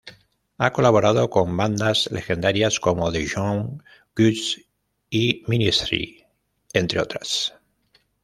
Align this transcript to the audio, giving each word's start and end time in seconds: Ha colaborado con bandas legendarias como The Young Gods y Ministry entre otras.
Ha 0.57 0.71
colaborado 0.73 1.29
con 1.29 1.55
bandas 1.55 2.09
legendarias 2.11 2.79
como 2.79 3.11
The 3.11 3.23
Young 3.23 3.83
Gods 4.15 4.59
y 5.11 5.43
Ministry 5.45 6.25
entre 6.73 6.99
otras. 6.99 7.53